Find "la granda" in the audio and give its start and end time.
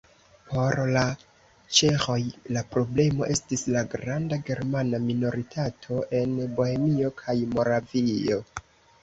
3.75-4.41